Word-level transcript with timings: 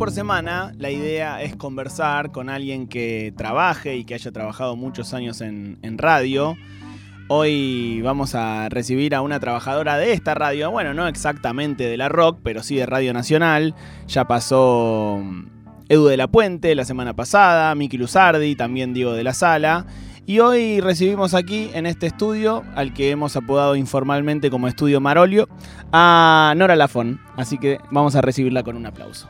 por 0.00 0.12
semana 0.12 0.72
la 0.78 0.90
idea 0.90 1.42
es 1.42 1.56
conversar 1.56 2.32
con 2.32 2.48
alguien 2.48 2.88
que 2.88 3.34
trabaje 3.36 3.96
y 3.96 4.04
que 4.04 4.14
haya 4.14 4.32
trabajado 4.32 4.74
muchos 4.74 5.12
años 5.12 5.42
en, 5.42 5.98
radio. 5.98 6.56
Hoy 7.28 8.00
vamos 8.00 8.34
a 8.34 8.70
recibir 8.70 9.14
a 9.14 9.20
una 9.20 9.40
trabajadora 9.40 9.98
de 9.98 10.14
esta 10.14 10.32
radio, 10.32 10.70
bueno, 10.70 10.94
no 10.94 11.06
exactamente 11.06 11.84
de 11.84 11.98
la 11.98 12.08
rock, 12.08 12.38
pero 12.42 12.62
sí 12.62 12.76
de 12.76 12.86
Radio 12.86 13.12
Nacional. 13.12 13.74
Ya 14.08 14.24
pasó 14.24 15.20
mm, 15.22 15.46
Edu 15.90 16.06
de 16.06 16.16
la 16.16 16.28
Puente 16.28 16.74
la 16.74 16.86
semana 16.86 17.14
pasada, 17.14 17.74
Miki 17.74 17.98
Luzardi, 17.98 18.56
también 18.56 18.94
Diego 18.94 19.12
de 19.12 19.22
la 19.22 19.34
Sala. 19.34 19.84
Y 20.24 20.38
hoy 20.38 20.80
recibimos 20.80 21.34
aquí 21.34 21.68
en 21.74 21.84
este 21.84 22.06
estudio, 22.06 22.64
al 22.74 22.94
que 22.94 23.10
hemos 23.10 23.36
apodado 23.36 23.76
informalmente 23.76 24.50
como 24.50 24.66
Estudio 24.66 25.02
Marolio, 25.02 25.46
a 25.92 26.54
Nora 26.56 26.74
Lafón. 26.74 27.20
Así 27.36 27.58
que 27.58 27.80
vamos 27.90 28.16
a 28.16 28.22
recibirla 28.22 28.62
con 28.62 28.78
un 28.78 28.86
aplauso. 28.86 29.28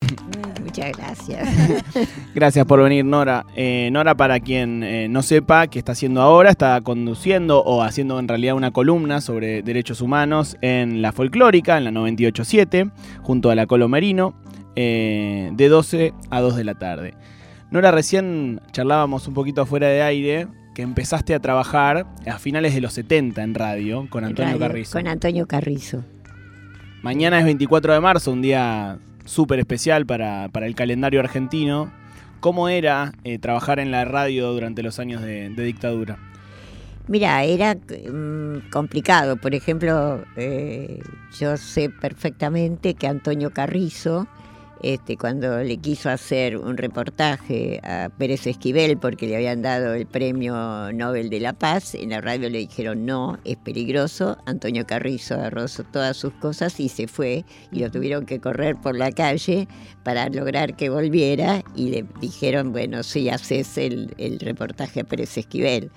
Muchas 0.62 0.96
gracias. 0.96 1.48
Gracias 2.34 2.64
por 2.64 2.82
venir, 2.82 3.04
Nora. 3.04 3.44
Eh, 3.56 3.90
Nora, 3.92 4.14
para 4.14 4.40
quien 4.40 4.82
eh, 4.82 5.06
no 5.08 5.22
sepa 5.22 5.66
qué 5.66 5.78
está 5.78 5.92
haciendo 5.92 6.22
ahora, 6.22 6.50
está 6.50 6.80
conduciendo 6.80 7.62
o 7.62 7.82
haciendo 7.82 8.18
en 8.18 8.26
realidad 8.26 8.54
una 8.54 8.70
columna 8.70 9.20
sobre 9.20 9.62
derechos 9.62 10.00
humanos 10.00 10.56
en 10.62 11.02
la 11.02 11.12
folclórica, 11.12 11.76
en 11.76 11.84
la 11.84 11.90
98.7, 11.90 12.90
junto 13.20 13.50
a 13.50 13.54
la 13.54 13.66
Colo 13.66 13.88
Merino, 13.88 14.34
eh, 14.74 15.50
de 15.52 15.68
12 15.68 16.14
a 16.30 16.40
2 16.40 16.56
de 16.56 16.64
la 16.64 16.74
tarde. 16.74 17.14
Nora, 17.70 17.90
recién 17.90 18.60
charlábamos 18.72 19.28
un 19.28 19.34
poquito 19.34 19.62
afuera 19.62 19.88
de 19.88 20.02
aire 20.02 20.48
que 20.74 20.82
empezaste 20.82 21.34
a 21.34 21.40
trabajar 21.40 22.06
a 22.26 22.38
finales 22.38 22.74
de 22.74 22.80
los 22.80 22.94
70 22.94 23.42
en 23.42 23.54
radio 23.54 24.06
con 24.08 24.24
Antonio 24.24 24.52
Radio, 24.52 24.68
Carrizo. 24.68 24.92
Con 24.98 25.08
Antonio 25.08 25.46
Carrizo. 25.46 26.04
Mañana 27.02 27.38
es 27.38 27.44
24 27.44 27.94
de 27.94 28.00
marzo, 28.00 28.32
un 28.32 28.42
día 28.42 28.98
súper 29.24 29.58
especial 29.58 30.06
para, 30.06 30.48
para 30.48 30.66
el 30.66 30.74
calendario 30.74 31.20
argentino. 31.20 31.92
¿Cómo 32.40 32.68
era 32.68 33.12
eh, 33.22 33.38
trabajar 33.38 33.78
en 33.78 33.92
la 33.92 34.04
radio 34.04 34.52
durante 34.52 34.82
los 34.82 34.98
años 34.98 35.22
de, 35.22 35.48
dictadura? 35.50 36.18
Mira, 37.06 37.44
era 37.44 37.74
mm, 37.74 38.70
complicado. 38.70 39.36
Por 39.36 39.54
ejemplo, 39.54 40.24
eh, 40.36 41.00
yo 41.38 41.56
sé 41.56 41.88
perfectamente 41.88 42.94
que 42.94 43.06
Antonio 43.06 43.50
Carrizo, 43.50 44.26
este, 44.82 45.16
cuando 45.16 45.62
le 45.62 45.76
quiso 45.76 46.10
hacer 46.10 46.56
un 46.56 46.76
reportaje 46.76 47.80
a 47.84 48.10
Pérez 48.18 48.46
Esquivel 48.46 48.98
porque 48.98 49.26
le 49.26 49.36
habían 49.36 49.62
dado 49.62 49.94
el 49.94 50.06
premio 50.06 50.92
Nobel 50.92 51.30
de 51.30 51.40
la 51.40 51.52
Paz, 51.52 51.94
en 51.94 52.10
la 52.10 52.20
radio 52.20 52.50
le 52.50 52.58
dijeron 52.58 53.06
no, 53.06 53.38
es 53.44 53.56
peligroso. 53.56 54.38
Antonio 54.46 54.86
Carrizo 54.86 55.34
agarró 55.34 55.66
todas 55.92 56.16
sus 56.16 56.32
cosas 56.34 56.80
y 56.80 56.88
se 56.88 57.06
fue 57.06 57.44
y 57.70 57.80
lo 57.80 57.90
tuvieron 57.90 58.26
que 58.26 58.40
correr 58.40 58.76
por 58.76 58.96
la 58.96 59.12
calle 59.12 59.68
para 60.02 60.28
lograr 60.28 60.76
que 60.76 60.90
volviera 60.90 61.62
y 61.76 61.90
le 61.90 62.04
dijeron, 62.20 62.72
bueno, 62.72 63.02
sí, 63.02 63.28
haces 63.28 63.78
el, 63.78 64.14
el 64.18 64.40
reportaje 64.40 65.00
a 65.00 65.04
Pérez 65.04 65.36
Esquivel. 65.38 65.90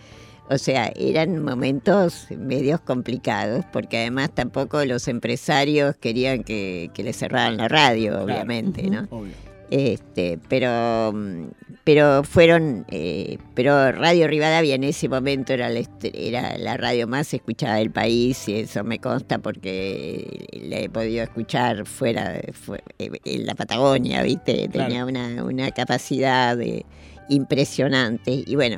O 0.49 0.57
sea, 0.59 0.91
eran 0.95 1.43
momentos 1.43 2.27
medios 2.37 2.79
complicados, 2.79 3.65
porque 3.73 3.97
además 3.97 4.29
tampoco 4.33 4.83
los 4.85 5.07
empresarios 5.07 5.95
querían 5.95 6.43
que, 6.43 6.91
que 6.93 7.03
le 7.03 7.13
cerraran 7.13 7.57
la 7.57 7.67
radio, 7.67 8.21
obviamente, 8.23 8.89
¿no? 8.89 9.07
Obvio. 9.09 9.33
Este, 9.71 10.37
pero, 10.47 11.11
pero 11.83 12.23
fueron, 12.23 12.85
eh, 12.91 13.39
pero 13.55 13.91
Radio 13.91 14.27
Rivadavia 14.27 14.75
en 14.75 14.83
ese 14.83 15.09
momento 15.09 15.53
era 15.53 15.69
la, 15.69 15.81
era 16.13 16.55
la 16.59 16.77
radio 16.77 17.07
más 17.07 17.33
escuchada 17.33 17.77
del 17.77 17.89
país 17.89 18.47
y 18.47 18.59
eso 18.59 18.83
me 18.83 18.99
consta 18.99 19.39
porque 19.39 20.45
la 20.53 20.77
he 20.81 20.89
podido 20.89 21.23
escuchar 21.23 21.87
fuera, 21.87 22.29
de- 22.33 22.53
fue- 22.53 22.83
eh, 22.99 23.09
en 23.25 23.47
la 23.47 23.55
Patagonia, 23.55 24.21
¿viste? 24.21 24.69
Claro. 24.71 24.87
Tenía 24.89 25.03
una, 25.03 25.43
una 25.43 25.71
capacidad 25.71 26.55
de- 26.55 26.85
impresionante 27.27 28.43
y 28.45 28.55
bueno. 28.55 28.77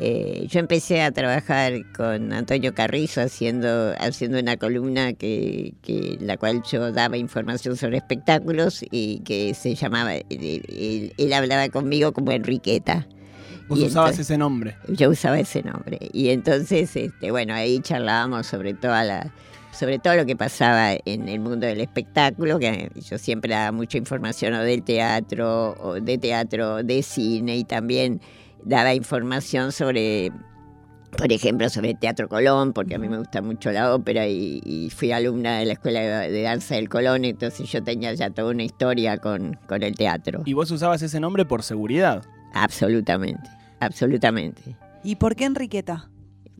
Eh, 0.00 0.46
yo 0.48 0.60
empecé 0.60 1.02
a 1.02 1.10
trabajar 1.10 1.72
con 1.92 2.32
Antonio 2.32 2.72
Carrizo 2.74 3.20
haciendo, 3.20 3.92
haciendo 3.98 4.38
una 4.38 4.56
columna 4.56 5.12
que, 5.12 5.74
que 5.82 6.16
la 6.20 6.36
cual 6.36 6.62
yo 6.70 6.92
daba 6.92 7.16
información 7.16 7.76
sobre 7.76 7.96
espectáculos 7.96 8.84
y 8.90 9.20
que 9.20 9.54
se 9.54 9.74
llamaba, 9.74 10.14
eh, 10.14 10.24
él, 10.30 11.12
él 11.16 11.32
hablaba 11.32 11.68
conmigo 11.68 12.12
como 12.12 12.30
Enriqueta. 12.30 13.08
Vos 13.68 13.80
Y 13.80 13.82
usabas 13.86 14.12
entonces- 14.12 14.26
ese 14.30 14.38
nombre. 14.38 14.76
Yo 14.88 15.10
usaba 15.10 15.38
ese 15.38 15.62
nombre. 15.62 15.98
Y 16.12 16.28
entonces, 16.30 16.94
este, 16.96 17.30
bueno, 17.30 17.52
ahí 17.54 17.80
charlábamos 17.80 18.46
sobre 18.46 18.74
toda 18.74 19.04
la 19.04 19.32
sobre 19.70 20.00
todo 20.00 20.16
lo 20.16 20.26
que 20.26 20.34
pasaba 20.34 20.94
en 21.04 21.28
el 21.28 21.38
mundo 21.38 21.64
del 21.64 21.80
espectáculo, 21.80 22.58
que 22.58 22.90
yo 23.08 23.16
siempre 23.16 23.54
daba 23.54 23.70
mucha 23.70 23.96
información 23.96 24.54
o 24.54 24.62
del 24.64 24.82
teatro, 24.82 25.76
o 25.80 26.00
de 26.00 26.18
teatro, 26.18 26.82
de 26.82 27.00
cine, 27.04 27.56
y 27.58 27.62
también 27.62 28.20
daba 28.64 28.94
información 28.94 29.72
sobre, 29.72 30.32
por 31.16 31.32
ejemplo, 31.32 31.68
sobre 31.68 31.90
el 31.90 31.98
Teatro 31.98 32.28
Colón, 32.28 32.72
porque 32.72 32.94
a 32.94 32.98
mí 32.98 33.08
me 33.08 33.18
gusta 33.18 33.42
mucho 33.42 33.70
la 33.72 33.94
ópera 33.94 34.26
y, 34.26 34.60
y 34.64 34.90
fui 34.90 35.12
alumna 35.12 35.58
de 35.58 35.66
la 35.66 35.72
Escuela 35.74 36.00
de, 36.00 36.30
de 36.30 36.42
Danza 36.42 36.74
del 36.74 36.88
Colón, 36.88 37.24
entonces 37.24 37.70
yo 37.70 37.82
tenía 37.82 38.12
ya 38.14 38.30
toda 38.30 38.50
una 38.50 38.64
historia 38.64 39.18
con, 39.18 39.58
con 39.66 39.82
el 39.82 39.94
teatro. 39.94 40.42
Y 40.44 40.52
vos 40.52 40.70
usabas 40.70 41.02
ese 41.02 41.20
nombre 41.20 41.44
por 41.44 41.62
seguridad. 41.62 42.24
Absolutamente, 42.54 43.48
absolutamente. 43.80 44.76
¿Y 45.04 45.16
por 45.16 45.36
qué 45.36 45.44
Enriqueta? 45.44 46.10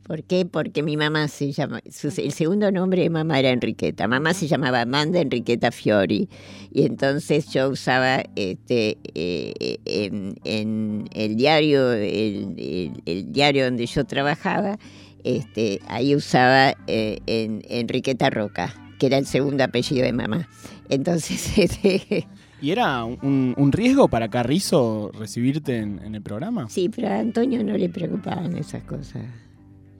¿Por 0.09 0.23
qué? 0.23 0.43
Porque 0.43 0.81
mi 0.81 0.97
mamá 0.97 1.27
se 1.27 1.51
llama, 1.51 1.81
su- 1.91 2.07
el 2.19 2.31
segundo 2.33 2.71
nombre 2.71 3.03
de 3.03 3.11
mamá 3.11 3.37
era 3.37 3.51
Enriqueta. 3.51 4.07
Mamá 4.07 4.33
se 4.33 4.47
llamaba 4.47 4.81
Amanda 4.81 5.19
Enriqueta 5.21 5.71
Fiori. 5.71 6.27
Y 6.73 6.81
entonces 6.87 7.47
yo 7.53 7.69
usaba 7.69 8.23
este 8.35 8.97
eh, 9.13 9.77
en, 9.85 10.33
en 10.45 11.07
el 11.13 11.35
diario, 11.35 11.93
el, 11.93 12.55
el- 12.57 13.03
el 13.05 13.31
diario 13.31 13.65
donde 13.65 13.85
yo 13.85 14.03
trabajaba, 14.05 14.79
este, 15.23 15.79
ahí 15.87 16.15
usaba 16.15 16.73
eh, 16.87 17.19
en, 17.27 17.61
Enriqueta 17.69 18.31
Roca, 18.31 18.73
que 18.97 19.05
era 19.05 19.19
el 19.19 19.27
segundo 19.27 19.63
apellido 19.63 20.03
de 20.05 20.13
mamá. 20.13 20.49
Entonces, 20.89 21.55
este, 21.59 22.27
¿Y 22.63 22.71
era 22.71 23.03
un, 23.05 23.53
un 23.55 23.71
riesgo 23.71 24.07
para 24.07 24.27
Carrizo 24.29 25.11
recibirte 25.13 25.77
en, 25.77 25.99
en 26.03 26.15
el 26.15 26.23
programa? 26.23 26.67
Sí, 26.67 26.89
pero 26.89 27.09
a 27.09 27.19
Antonio 27.19 27.63
no 27.63 27.77
le 27.77 27.89
preocupaban 27.89 28.57
esas 28.57 28.81
cosas. 28.85 29.23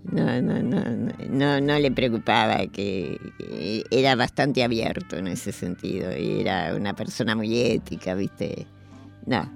No, 0.04 0.42
no, 0.42 0.62
no, 0.64 0.82
no, 1.30 1.62
no, 1.62 1.80
le 1.80 1.92
preocupaba 1.92 2.66
que 2.68 3.20
era 3.92 4.16
bastante 4.16 4.64
abierto 4.64 5.18
en 5.18 5.28
ese 5.28 5.52
sentido 5.52 6.16
y 6.18 6.40
era 6.42 6.74
una 6.76 6.96
persona 6.96 7.36
muy 7.36 7.60
ética, 7.60 8.16
¿viste? 8.16 8.66
No. 9.26 9.52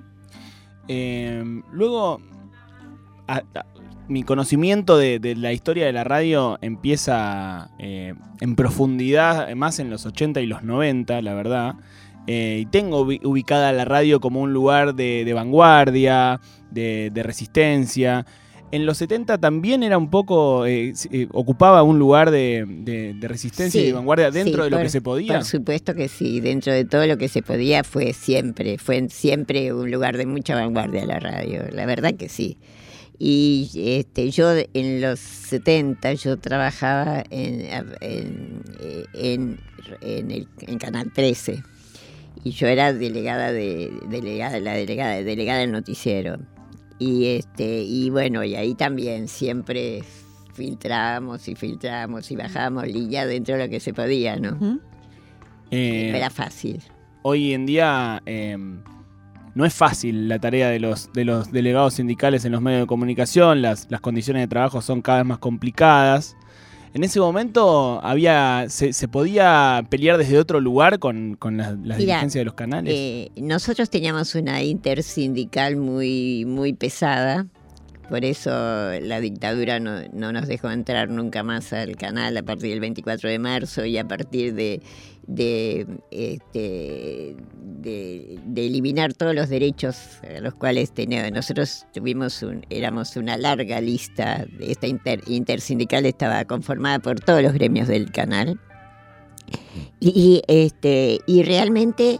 Eh, 0.90 1.44
luego, 1.72 2.22
mi 4.10 4.24
conocimiento 4.24 4.98
de, 4.98 5.36
la 5.38 5.54
historia 5.54 5.86
de 5.86 5.94
la 5.94 6.04
radio 6.04 6.60
empieza 6.62 7.70
eh, 7.80 8.14
en 8.42 8.56
profundidad, 8.56 9.50
más 9.56 9.80
en 9.80 9.90
los 9.90 10.06
80 10.06 10.42
y 10.42 10.46
los 10.46 10.64
90, 10.64 11.22
la 11.22 11.34
verdad. 11.34 11.76
Eh, 12.28 12.60
y 12.62 12.66
tengo 12.66 13.06
ubi- 13.06 13.26
ubicada 13.26 13.72
la 13.72 13.86
radio 13.86 14.20
como 14.20 14.42
un 14.42 14.52
lugar 14.54 14.94
de, 14.94 15.32
vanguardia, 15.34 16.42
de 16.70 17.22
resistencia. 17.24 18.26
En 18.74 18.86
los 18.88 18.98
70 18.98 19.38
también 19.38 19.84
era 19.84 19.98
un 20.00 20.10
poco, 20.10 20.66
eh, 20.66 20.94
eh, 21.12 21.28
ocupaba 21.32 21.84
un 21.84 22.00
lugar 22.00 22.32
de, 22.32 22.66
de- 22.68 23.14
de 23.14 23.28
resistencia 23.28 23.80
y 23.82 23.86
de 23.86 23.94
vanguardia 23.94 24.32
dentro 24.32 24.64
sí, 24.64 24.66
de 24.66 24.70
lo 24.72 24.78
por- 24.78 24.84
que 24.84 24.90
se 24.90 25.02
podía. 25.02 25.34
Por 25.36 25.46
supuesto 25.46 25.94
que 25.94 26.08
sí, 26.08 26.40
dentro 26.42 26.74
de 26.74 26.84
todo 26.84 27.06
lo 27.06 27.18
que 27.18 27.28
se 27.28 27.44
podía 27.44 27.84
fue 27.84 28.14
siempre, 28.14 28.78
fue 28.80 29.08
siempre 29.10 29.72
un 29.74 29.92
lugar 29.92 30.18
de 30.18 30.26
mucha 30.26 30.56
vanguardia 30.56 31.06
la 31.06 31.20
radio, 31.20 31.62
la 31.72 31.86
verdad 31.86 32.16
que 32.16 32.30
sí. 32.30 32.58
Y 33.20 33.70
este, 34.00 34.32
yo 34.32 34.52
en 34.74 35.02
los 35.02 35.20
70 35.20 36.14
yo 36.16 36.38
trabajaba 36.38 37.24
en, 37.30 37.62
en, 38.02 38.64
en- 39.14 39.60
en 40.02 40.32
el, 40.32 40.48
en 40.62 40.78
Canal 40.80 41.12
13 41.14 41.62
y 42.44 42.52
yo 42.52 42.68
era 42.68 42.92
delegada 42.92 43.52
de 43.52 43.92
delegada 44.10 44.60
la 44.60 44.74
delegada 44.74 45.22
delegada 45.22 45.60
del 45.60 45.72
noticiero 45.72 46.38
y 47.04 47.26
este 47.28 47.84
y 47.84 48.10
bueno 48.10 48.44
y 48.44 48.56
ahí 48.56 48.76
también 48.76 49.28
siempre 49.28 50.04
filtrábamos 50.54 51.48
y 51.48 51.56
filtrábamos 51.56 52.30
y 52.32 52.36
bajábamos 52.36 52.88
línea 52.88 53.26
dentro 53.26 53.58
de 53.58 53.66
lo 53.66 53.70
que 53.70 53.80
se 53.80 53.94
podía 53.94 54.36
no. 54.36 54.80
Eh, 55.72 56.12
era 56.16 56.30
fácil 56.30 56.82
hoy 57.24 57.54
en 57.54 57.66
día 57.66 58.22
eh, 58.26 58.58
no 59.56 59.66
es 59.66 59.74
fácil 59.74 60.28
la 60.28 60.40
tarea 60.40 60.70
de 60.70 60.80
los, 60.80 61.12
de 61.14 61.26
los 61.26 61.52
delegados 61.52 61.96
sindicales 61.96 62.44
en 62.46 62.52
los 62.52 62.62
medios 62.62 62.82
de 62.82 62.88
comunicación, 62.88 63.62
las, 63.62 63.88
las 63.90 64.02
condiciones 64.02 64.42
de 64.42 64.48
trabajo 64.48 64.82
son 64.82 65.02
cada 65.02 65.20
vez 65.20 65.28
más 65.28 65.38
complicadas. 65.40 66.36
En 66.94 67.04
ese 67.04 67.20
momento 67.20 68.00
había 68.04 68.66
se, 68.70 68.94
se 68.94 69.08
podía 69.08 69.84
pelear 69.90 70.18
desde 70.18 70.38
otro 70.38 70.62
lugar 70.62 71.00
con, 71.00 71.36
con 71.36 71.58
las, 71.58 71.76
Mira, 71.76 71.98
dirigencias 71.98 72.42
de 72.42 72.46
los 72.46 72.54
canales. 72.54 72.94
Eh, 72.96 73.32
nosotros 73.36 73.90
teníamos 73.90 74.36
una 74.36 74.62
intersindical 74.62 75.76
muy, 75.76 76.46
muy 76.46 76.74
pesada, 76.74 77.48
por 78.14 78.26
eso 78.26 78.52
la 78.52 79.20
dictadura 79.20 79.80
no, 79.80 80.04
no 80.14 80.32
nos 80.32 80.48
dejó 80.48 80.70
entrar 80.70 81.10
nunca 81.10 81.42
más 81.42 81.74
al 81.74 81.96
canal 81.96 82.38
a 82.38 82.44
partir 82.44 82.70
del 82.70 82.80
24 82.80 83.28
de 83.28 83.40
marzo 83.40 83.86
y 83.86 83.98
a 83.98 84.08
partir 84.08 84.50
este, 84.52 84.84
de, 86.12 87.36
de 88.46 88.66
eliminar 88.68 89.16
todos 89.16 89.34
los 89.34 89.50
derechos 89.50 89.98
a 90.22 90.42
los 90.42 90.54
cuales 90.54 90.92
tenía. 90.92 91.28
Nosotros 91.32 91.88
tuvimos 91.92 92.44
un, 92.44 92.64
éramos 92.70 93.16
una 93.16 93.36
larga 93.36 93.82
lista, 93.82 94.46
esta 94.60 94.86
inter- 94.86 95.24
intersindical 95.26 96.06
estaba 96.06 96.46
conformada 96.46 97.00
por 97.00 97.20
todos 97.20 97.42
los 97.42 97.54
gremios 97.54 97.88
del 97.88 98.12
canal. 98.12 98.60
Y, 100.00 100.44
este, 100.48 101.20
y 101.26 101.42
realmente 101.42 102.20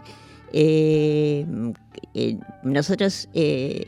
eh, 0.52 1.46
eh, 2.14 2.38
nosotros 2.62 3.28
eh, 3.34 3.86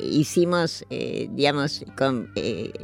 hicimos, 0.00 0.84
eh, 0.90 1.28
digamos, 1.32 1.84
con- 1.96 2.30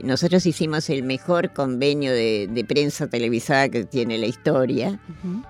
nosotros 0.03 0.45
hicimos 0.47 0.91
el 0.91 1.03
mejor 1.03 1.53
convenio 1.53 2.13
de, 2.13 2.49
de 2.51 2.65
prensa 2.65 3.07
televisada 3.09 3.69
que 3.69 3.85
tiene 3.85 4.19
la 4.19 4.27
historia. 4.27 5.01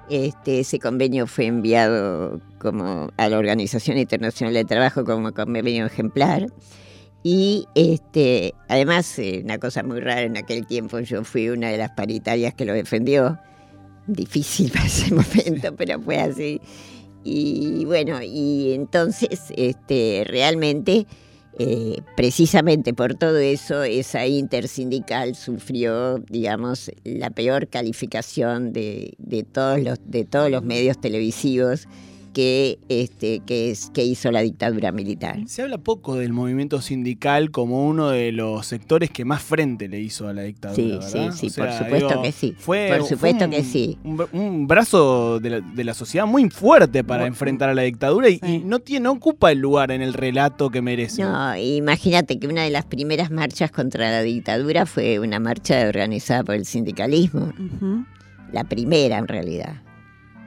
Este, 0.09 0.61
ese 0.61 0.79
convenio 0.79 1.27
fue 1.27 1.47
enviado 1.47 2.41
como 2.59 3.11
a 3.17 3.29
la 3.29 3.39
Organización 3.39 3.99
Internacional 3.99 4.55
de 4.55 4.65
Trabajo 4.65 5.05
como 5.05 5.33
convenio 5.33 5.87
ejemplar. 5.87 6.47
Y 7.27 7.67
este, 7.75 8.55
además, 8.69 9.19
una 9.43 9.59
cosa 9.59 9.83
muy 9.83 9.99
rara 10.01 10.23
en 10.23 10.37
aquel 10.37 10.67
tiempo, 10.67 11.01
yo 11.01 11.25
fui 11.25 11.49
una 11.49 11.71
de 11.71 11.79
las 11.79 11.91
paritarias 11.93 12.55
que 12.55 12.67
lo 12.67 12.75
defendió. 12.75 13.39
Difícil 14.07 14.71
para 14.71 14.85
ese 14.85 15.15
momento, 15.15 15.75
pero 15.77 15.99
fue 16.03 16.19
así. 16.21 16.61
Y 17.25 17.85
bueno, 17.87 18.21
y 18.23 18.73
entonces 18.75 19.41
este, 19.57 20.25
realmente, 20.27 21.07
eh, 21.59 22.01
precisamente 22.17 22.93
por 22.93 23.15
todo 23.15 23.39
eso, 23.39 23.83
esa 23.83 24.27
intersindical 24.27 25.35
sufrió, 25.35 26.19
digamos, 26.19 26.91
la 27.05 27.31
peor 27.31 27.69
calificación 27.69 28.73
de, 28.73 29.15
de 29.19 29.43
todos, 29.43 29.81
los, 29.81 29.99
de 30.05 30.25
todos 30.25 30.51
los 30.51 30.63
medios 30.63 31.01
televisivos 31.01 31.89
que, 32.35 32.79
este, 32.91 33.41
que, 33.47 33.71
es, 33.71 33.91
que 33.95 34.05
hizo 34.05 34.31
la 34.31 34.41
dictadura 34.41 34.93
militar. 34.93 35.39
Se 35.47 35.63
habla 35.63 35.79
poco 35.79 36.17
del 36.17 36.33
movimiento 36.35 36.83
sindical 36.83 37.51
como 37.51 37.87
uno 37.87 38.11
de 38.11 38.33
los 38.33 38.67
sectores 38.67 39.11
que 39.11 39.25
más 39.25 39.41
frente 39.43 39.89
le 39.89 40.01
hizo 40.01 40.29
a 40.29 40.35
la 40.35 40.43
dictadura. 40.43 41.01
Sí, 41.01 41.17
¿verdad? 41.17 41.33
sí, 41.33 41.49
sí, 41.49 41.61
O 41.61 41.65
por 41.65 41.73
sea, 41.73 41.79
supuesto 41.79 42.09
digo, 42.09 42.23
que 42.23 42.33
sí. 42.33 42.55
Fue, 42.59 42.89
Por 42.91 42.99
fue 42.99 43.09
supuesto 43.09 43.45
un- 43.47 43.51
que 43.53 43.63
sí. 43.65 43.99
Un, 44.05 44.19
bra- 44.19 44.29
un 44.33 44.67
brazo 44.67 45.41
de 45.41 45.49
la, 45.51 45.61
de 45.61 45.85
la 45.85 45.95
sociedad 45.95 46.27
muy 46.27 46.51
fuerte 46.51 47.03
para 47.05 47.27
enfrentar 47.27 47.71
a 47.71 47.75
la 47.75 47.83
dictadura 47.83 48.29
y, 48.29 48.35
Sí. 48.41 48.57
y 48.57 48.59
no, 48.59 48.81
tiene, 48.81 49.05
no 49.05 49.13
ocupa 49.13 49.53
el 49.53 49.61
lugar 49.61 49.91
en 49.93 50.03
el 50.03 50.13
relato 50.13 50.69
que 50.71 50.83
merece. 50.83 51.23
No, 51.23 51.57
imagínate 51.57 52.39
que 52.39 52.47
una 52.49 52.65
de 52.65 52.71
las 52.71 52.85
primeras 52.85 53.31
marchas 53.31 53.71
contra 53.71 54.11
la 54.11 54.23
dictadura 54.23 54.85
fue 54.87 55.21
una 55.21 55.39
marcha 55.39 55.87
organizada 55.89 56.43
por 56.45 56.57
el 56.57 56.67
sindicalismo. 56.67 57.53
La 58.53 58.65
primera, 58.65 59.19
en 59.19 59.29
realidad. 59.29 59.83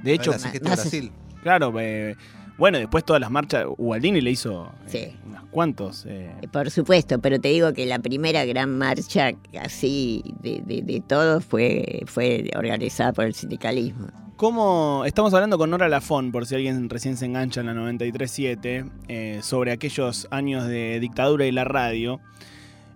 De 0.03 0.13
hecho, 0.13 0.31
la 0.31 0.39
CGT 0.39 0.63
más- 0.63 0.75
Brasil. 0.81 1.11
Claro, 1.43 1.73
eh, 1.79 2.15
bueno, 2.57 2.77
después 2.79 3.03
todas 3.05 3.19
las 3.21 3.29
marchas, 3.29 3.65
Ubaldini 3.77 4.19
le 4.21 4.31
hizo 4.31 4.71
eh, 4.87 5.13
Sí. 5.13 5.19
unos 5.27 5.43
cuantos. 5.51 6.05
eh, 6.07 6.31
Por 6.51 6.71
supuesto, 6.71 7.19
pero 7.19 7.39
te 7.39 7.49
digo 7.49 7.71
que 7.73 7.85
la 7.85 7.99
primera 7.99 8.45
gran 8.45 8.77
marcha 8.77 9.31
así 9.61 10.23
de, 10.41 10.61
de, 10.65 10.81
de 10.81 10.99
todo 11.07 11.39
fue, 11.41 12.01
fue 12.07 12.49
organizada 12.55 13.13
por 13.13 13.25
el 13.25 13.33
sindicalismo. 13.35 14.07
¿Cómo? 14.37 15.03
Estamos 15.05 15.33
hablando 15.33 15.57
con 15.57 15.69
Nora 15.71 15.89
Lafón, 15.89 16.31
por 16.31 16.45
si 16.45 16.53
alguien 16.55 16.89
recién 16.89 17.17
se 17.17 17.25
engancha 17.25 17.61
en 17.61 17.67
la 17.67 17.73
93.7, 17.73 18.91
eh, 19.07 19.39
sobre 19.41 19.71
aquellos 19.71 20.27
años 20.31 20.67
de 20.67 20.99
dictadura 20.99 21.45
y 21.47 21.51
la 21.51 21.63
radio. 21.63 22.19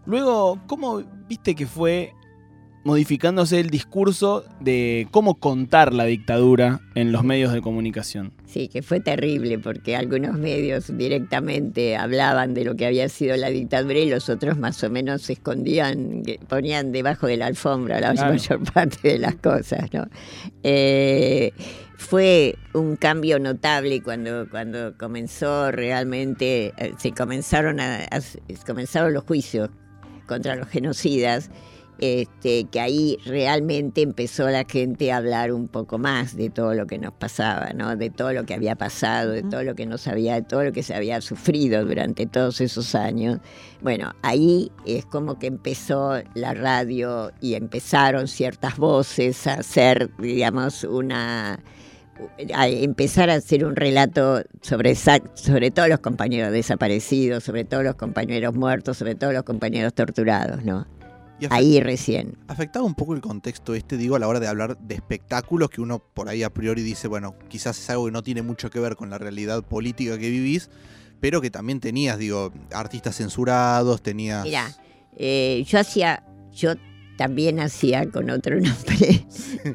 Luego, 0.05 0.59
¿cómo 0.67 1.03
viste 1.27 1.55
que 1.55 1.65
fue 1.67 2.13
modificándose 2.83 3.60
el 3.60 3.69
discurso 3.69 4.44
de 4.60 5.07
cómo 5.12 5.36
contar 5.36 5.94
la 5.94 6.06
dictadura 6.06 6.80
en 6.95 7.12
los 7.12 7.24
medios 7.24 7.54
de 7.54 7.62
comunicación? 7.62 8.33
Sí, 8.45 8.68
que 8.68 8.81
fue 8.81 9.00
terrible 9.00 9.60
porque 9.60 9.95
algunos 9.95 10.38
medios 10.38 10.95
directamente 10.98 11.95
hablaban 11.95 12.54
de 12.54 12.66
lo 12.66 12.75
que 12.75 12.86
había 12.88 13.07
sido 13.10 13.38
la 13.38 13.50
dictadura 13.50 14.00
y 14.00 14.10
los 14.10 14.28
otros 14.30 14.57
más 14.57 14.83
o 14.83 14.89
menos 14.89 15.22
se 15.22 15.33
escondían, 15.33 16.24
ponían 16.50 16.92
debajo 16.92 17.28
de 17.28 17.38
la 17.38 17.45
alfombra 17.48 18.00
la 18.01 18.13
Claro. 18.13 18.33
mayor 18.33 18.60
parte 18.74 19.07
de 19.10 19.19
las 19.19 19.36
cosas, 19.36 19.94
¿no? 19.94 20.07
Eh, 20.63 21.54
fue 21.98 22.56
un 22.74 22.95
cambio 22.95 23.38
notable 23.39 24.01
cuando, 24.01 24.48
cuando 24.50 24.98
comenzó 24.98 25.72
realmente, 25.72 26.74
eh, 26.78 26.94
se 26.98 27.12
comenzaron, 27.12 27.80
a, 27.80 27.98
a- 28.00 28.22
comenzaron 28.66 29.13
los 29.13 29.24
juicios 29.24 29.69
contra 30.28 30.56
los 30.56 30.68
genocidas 30.68 31.51
este, 31.99 32.65
que 32.65 32.79
ahí 32.79 33.17
realmente 33.25 34.01
empezó 34.01 34.49
la 34.49 34.65
gente 34.65 35.11
a 35.11 35.17
hablar 35.17 35.51
un 35.51 35.67
poco 35.67 35.97
más 35.97 36.35
de 36.35 36.49
todo 36.49 36.73
lo 36.73 36.88
que 36.88 36.97
nos 36.97 37.13
pasaba, 37.13 37.73
¿no? 37.73 37.95
De 37.95 38.09
todo 38.09 38.33
lo 38.33 38.45
que 38.45 38.53
había 38.53 38.75
pasado, 38.75 39.31
de 39.31 39.43
todo 39.43 39.63
lo 39.63 39.75
que 39.75 39.85
nos 39.85 40.07
había, 40.07 40.35
de 40.35 40.41
todo 40.41 40.63
lo 40.63 40.71
que 40.71 40.83
se 40.83 40.95
había 40.95 41.21
sufrido 41.21 41.85
durante 41.85 42.25
todos 42.25 42.61
esos 42.61 42.95
años. 42.95 43.39
Bueno, 43.81 44.13
ahí 44.21 44.71
es 44.85 45.05
como 45.05 45.38
que 45.38 45.47
empezó 45.47 46.21
la 46.33 46.53
radio 46.53 47.31
y 47.39 47.55
empezaron 47.55 48.27
ciertas 48.27 48.77
voces 48.77 49.47
a 49.47 49.55
hacer, 49.55 50.09
digamos, 50.17 50.83
una 50.83 51.59
a 52.53 52.67
empezar 52.67 53.29
a 53.29 53.35
hacer 53.35 53.65
un 53.65 53.75
relato 53.75 54.44
sobre, 54.61 54.95
sobre 54.95 55.71
todos 55.71 55.89
los 55.89 55.99
compañeros 55.99 56.51
desaparecidos, 56.51 57.44
sobre 57.44 57.63
todos 57.63 57.83
los 57.83 57.95
compañeros 57.95 58.53
muertos, 58.53 58.97
sobre 58.97 59.15
todos 59.15 59.33
los 59.33 59.44
compañeros 59.44 59.94
torturados, 59.94 60.63
¿no? 60.63 60.85
Ahí 61.49 61.79
recién. 61.79 62.38
afectaba 62.47 62.85
un 62.85 62.95
poco 62.95 63.15
el 63.15 63.21
contexto 63.21 63.73
este, 63.73 63.97
digo, 63.97 64.15
a 64.15 64.19
la 64.19 64.27
hora 64.27 64.39
de 64.39 64.47
hablar 64.47 64.77
de 64.77 64.95
espectáculos 64.95 65.69
que 65.69 65.81
uno 65.81 65.99
por 65.99 66.29
ahí 66.29 66.43
a 66.43 66.49
priori 66.49 66.81
dice, 66.81 67.07
bueno, 67.07 67.35
quizás 67.47 67.79
es 67.79 67.89
algo 67.89 68.05
que 68.05 68.11
no 68.11 68.23
tiene 68.23 68.41
mucho 68.41 68.69
que 68.69 68.79
ver 68.79 68.95
con 68.95 69.09
la 69.09 69.17
realidad 69.17 69.63
política 69.63 70.17
que 70.17 70.29
vivís, 70.29 70.69
pero 71.19 71.41
que 71.41 71.49
también 71.49 71.79
tenías, 71.79 72.17
digo, 72.17 72.51
artistas 72.73 73.15
censurados, 73.15 74.01
tenías... 74.01 74.43
Mira, 74.43 74.71
eh, 75.17 75.63
yo 75.67 75.79
hacía, 75.79 76.23
yo 76.53 76.73
también 77.17 77.59
hacía 77.59 78.09
con 78.09 78.29
otro 78.29 78.55
nombre, 78.59 79.25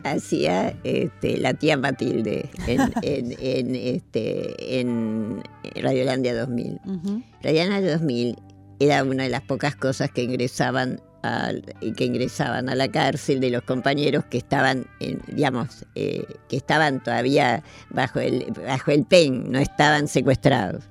hacía 0.04 0.76
este, 0.82 1.36
la 1.38 1.54
tía 1.54 1.76
Matilde 1.76 2.48
en, 2.66 2.80
en, 3.02 3.36
en, 3.38 3.76
este, 3.76 4.80
en 4.80 5.42
Radiolandia 5.80 6.36
2000. 6.36 6.80
Ujú. 6.84 7.22
Radiolandia 7.42 7.92
2000 7.92 8.36
era 8.80 9.04
una 9.04 9.24
de 9.24 9.30
las 9.30 9.42
pocas 9.42 9.76
cosas 9.76 10.10
que 10.10 10.22
ingresaban 10.22 11.00
al- 11.26 11.62
que 11.96 12.04
ingresaban 12.04 12.68
a 12.68 12.74
la 12.74 12.88
cárcel 12.88 13.40
de 13.40 13.50
los 13.50 13.62
compañeros 13.62 14.24
que 14.24 14.38
estaban, 14.38 14.86
digamos, 15.26 15.84
eh, 15.94 16.24
que 16.48 16.56
estaban 16.56 17.02
todavía 17.02 17.62
bajo 17.90 18.20
el, 18.20 18.46
bajo 18.66 18.90
el 18.90 19.04
PEN, 19.04 19.50
no 19.50 19.58
estaban 19.58 20.08
secuestrados. 20.08 20.84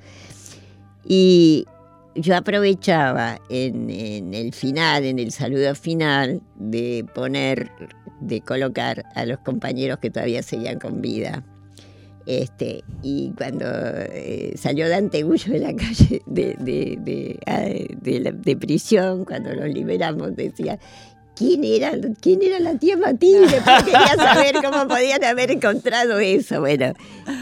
Y 1.07 1.65
yo 2.15 2.35
aprovechaba 2.35 3.39
en, 3.49 3.89
en 3.89 4.33
el 4.33 4.53
final, 4.53 5.03
en 5.03 5.19
el 5.19 5.31
saludo 5.31 5.75
final, 5.75 6.41
de 6.55 7.05
poner, 7.13 7.69
de 8.21 8.41
colocar 8.41 9.03
a 9.15 9.25
los 9.25 9.39
compañeros 9.39 9.99
que 9.99 10.09
todavía 10.09 10.41
seguían 10.41 10.79
con 10.79 11.01
vida. 11.01 11.43
Este, 12.25 12.83
y 13.03 13.31
cuando 13.37 13.65
eh, 13.67 14.53
salió 14.57 14.89
Dante 14.89 15.21
Gullo 15.23 15.53
de 15.53 15.59
la 15.59 15.75
calle 15.75 16.21
de, 16.25 16.55
de, 16.59 16.97
de, 16.99 17.39
ah, 17.45 18.55
prisión, 18.59 19.25
cuando 19.25 19.53
los 19.53 19.69
liberamos, 19.69 20.35
decía, 20.35 20.79
¿quién 21.35 21.63
era, 21.63 21.91
quién 22.21 22.41
era 22.41 22.59
la 22.59 22.79
tía 22.79 22.97
Matilde? 22.97 23.61
Porque 23.63 23.91
quería 23.91 24.15
saber 24.15 24.55
cómo 24.63 24.87
podían 24.87 25.23
haber 25.23 25.51
encontrado 25.51 26.17
eso. 26.19 26.61
Bueno, 26.61 26.93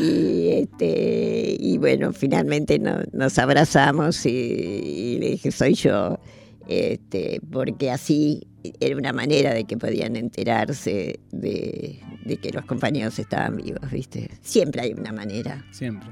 y, 0.01 0.49
este, 0.49 1.55
y 1.59 1.77
bueno, 1.77 2.11
finalmente 2.11 2.77
no- 2.79 3.03
nos 3.13 3.37
abrazamos 3.39 4.25
y, 4.25 4.29
y 4.29 5.17
le 5.19 5.29
dije, 5.31 5.51
soy 5.51 5.75
yo. 5.75 6.19
Este, 6.67 7.39
porque 7.51 7.91
así 7.91 8.47
era 8.79 8.95
una 8.95 9.11
manera 9.11 9.53
de 9.53 9.65
que 9.65 9.77
podían 9.77 10.15
enterarse 10.15 11.19
de, 11.31 11.99
de 12.25 12.37
que 12.37 12.51
los 12.51 12.65
compañeros 12.65 13.17
estaban 13.19 13.57
vivos, 13.57 13.89
¿viste? 13.91 14.29
Siempre 14.41 14.81
hay 14.81 14.93
una 14.93 15.11
manera, 15.11 15.65
Siempre. 15.71 16.09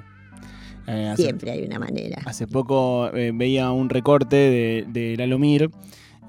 Eh, 0.87 1.09
hace, 1.09 1.23
siempre 1.23 1.51
hay 1.51 1.63
una 1.63 1.77
manera. 1.77 2.21
hace 2.25 2.47
poco 2.47 3.15
eh, 3.15 3.31
veía 3.33 3.71
un 3.71 3.89
recorte 3.89 4.35
de, 4.35 4.85
de 4.87 5.15
Lalomir 5.15 5.69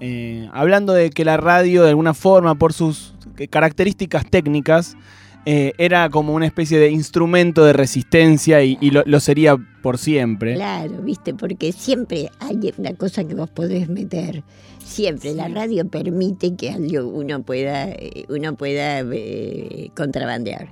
eh, 0.05 0.49
hablando 0.53 0.95
de 0.95 1.11
que 1.11 1.25
la 1.25 1.37
radio, 1.37 1.85
de 1.85 1.91
alguna 1.91 2.12
forma, 2.12 2.57
por 2.57 2.73
sus 2.73 3.15
características 3.51 4.29
técnicas, 4.29 4.97
eh, 5.45 5.73
era 5.79 6.09
como 6.11 6.35
una 6.35 6.47
especie 6.47 6.79
de 6.79 6.91
instrumento 6.91 7.65
de 7.65 7.73
resistencia 7.73 8.63
y, 8.63 8.79
y 8.81 8.91
lo, 8.91 9.03
lo 9.07 9.21
sería 9.21 9.57
por 9.83 9.99
siempre. 9.99 10.55
Claro, 10.55 11.03
¿viste? 11.03 11.35
Porque 11.35 11.73
siempre 11.73 12.31
hay 12.39 12.73
una 12.79 12.95
cosa 12.95 13.25
que 13.25 13.35
vos 13.35 13.51
podés 13.51 13.89
meter. 13.89 14.45
Siempre 14.85 15.33
la 15.35 15.49
radio 15.49 15.89
permite 15.89 16.55
que 16.55 16.71
algo 16.71 17.09
uno 17.09 17.43
pueda, 17.43 17.89
eh, 17.89 18.27
uno 18.29 18.55
pueda 18.57 19.01
eh, 19.01 19.91
contrabandear. 19.97 20.69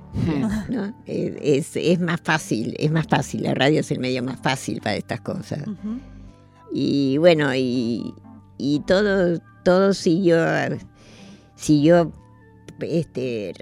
¿no? 0.69 0.93
Eh, 1.07 1.37
Es, 1.41 1.75
es 1.75 1.99
más 1.99 2.21
fácil, 2.21 2.75
es 2.77 2.91
más 2.91 3.07
fácil. 3.07 3.43
La 3.43 3.53
radio 3.53 3.79
es 3.79 3.89
el 3.91 3.99
medio 3.99 4.21
más 4.21 4.39
fácil 4.39 4.79
para 4.81 4.95
estas 4.95 5.21
cosas. 5.21 5.63
Y 6.73 7.17
bueno, 7.17 7.53
y, 7.55 8.13
y 8.57 8.81
todo, 8.81 9.39
todo 9.63 9.93
siguió, 9.93 10.37
siguió 11.55 12.11
este, 12.83 13.53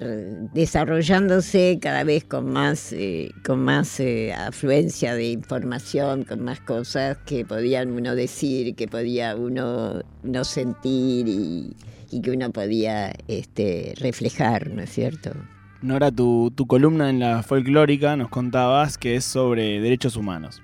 desarrollándose 0.54 1.80
cada 1.82 2.04
vez 2.04 2.24
con 2.24 2.52
más, 2.52 2.94
eh, 2.94 3.32
con 3.46 3.64
más 3.64 4.00
eh, 4.00 4.34
afluencia 4.34 5.16
de 5.16 5.32
información, 5.32 6.24
con 6.24 6.44
más 6.44 6.60
cosas 6.60 7.18
que 7.26 7.46
podían 7.46 7.92
uno 7.92 8.16
decir, 8.16 8.76
que 8.76 8.88
podía 8.88 9.36
uno 9.36 10.02
no 10.24 10.44
sentir 10.44 11.28
y, 11.28 11.76
que 12.22 12.32
uno 12.32 12.52
podía 12.52 13.14
este, 13.28 13.94
reflejar, 13.98 14.70
¿no 14.72 14.82
es 14.82 14.90
cierto? 14.90 15.32
Nora, 15.82 16.12
tu, 16.12 16.52
tu 16.56 16.66
columna 16.68 17.10
en 17.10 17.20
la 17.20 17.44
folclórica 17.44 18.18
nos 18.18 18.30
contabas 18.30 18.98
que 18.98 19.16
es 19.16 19.26
sobre 19.26 19.80
derechos 19.80 20.16
humanos. 20.16 20.60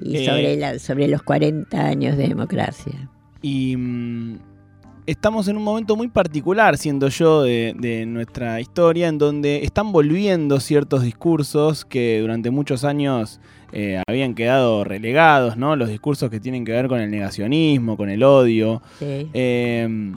Y 0.00 0.24
sobre, 0.24 0.56
la, 0.56 0.78
sobre 0.78 1.08
los 1.08 1.22
40 1.22 1.80
años 1.80 2.16
de 2.16 2.28
democracia. 2.28 3.08
Y 3.42 3.76
mm, 3.76 4.38
estamos 5.06 5.48
en 5.48 5.56
un 5.56 5.62
momento 5.62 5.96
muy 5.96 6.08
particular, 6.08 6.78
siendo 6.78 7.08
yo, 7.08 7.42
de, 7.42 8.04
nuestra 8.06 8.60
historia, 8.60 9.08
en 9.08 9.18
donde 9.18 9.64
están 9.64 9.92
volviendo 9.92 10.60
ciertos 10.60 11.02
discursos 11.02 11.84
que 11.84 12.20
durante 12.20 12.50
muchos 12.50 12.84
años 12.84 13.40
eh, 13.72 14.00
habían 14.06 14.34
quedado 14.34 14.84
relegados, 14.84 15.56
¿no? 15.56 15.76
Los 15.76 15.88
discursos 15.88 16.30
que 16.30 16.40
tienen 16.40 16.64
que 16.64 16.72
ver 16.72 16.88
con 16.88 17.00
el 17.00 17.10
negacionismo, 17.10 17.96
con 17.96 18.08
el 18.08 18.22
odio. 18.22 18.82
Em, 19.00 20.16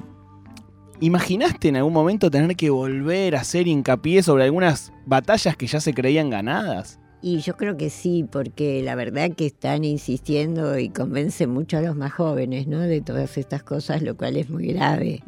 ¿Imaginaste 1.00 1.68
en 1.68 1.76
algún 1.76 1.94
momento 1.94 2.32
tener 2.32 2.56
que 2.56 2.70
volver 2.70 3.36
a 3.36 3.42
hacer 3.42 3.68
hincapié 3.68 4.24
sobre 4.24 4.46
algunas 4.46 4.92
batallas 5.06 5.56
que 5.56 5.68
ya 5.68 5.80
se 5.80 5.94
creían 5.94 6.30
ganadas? 6.30 7.00
Y 7.22 7.40
yo 7.40 7.58
creo 7.58 7.78
que 7.78 7.90
sí, 7.90 8.26
porque 8.30 8.84
la 8.84 8.94
verdad 8.96 9.32
que 9.32 9.48
están 9.48 9.84
insistiendo 9.84 10.78
y 10.78 10.90
convencen 10.90 11.50
mucho 11.50 11.78
a 11.78 11.82
los 11.82 11.96
más 11.96 12.14
jóvenes, 12.14 12.68
¿no? 12.68 12.80
De 12.80 13.02
todas 13.02 13.38
estas 13.38 13.64
cosas, 13.64 14.04
lo 14.04 14.16
cual 14.16 14.38
es 14.38 14.50
muy 14.50 14.68
grave. 14.68 15.24